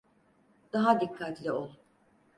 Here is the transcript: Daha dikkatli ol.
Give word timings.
Daha 0.73 0.99
dikkatli 1.01 1.49
ol. 1.51 1.71